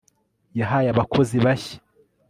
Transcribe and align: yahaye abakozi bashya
yahaye 0.59 0.87
abakozi 0.91 1.35
bashya 1.45 1.77